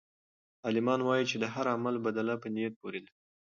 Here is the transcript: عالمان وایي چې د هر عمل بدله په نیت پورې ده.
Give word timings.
عالمان 0.65 0.99
وایي 1.03 1.25
چې 1.31 1.35
د 1.39 1.45
هر 1.53 1.65
عمل 1.75 1.95
بدله 2.05 2.33
په 2.41 2.47
نیت 2.55 2.73
پورې 2.81 2.99
ده. 3.05 3.11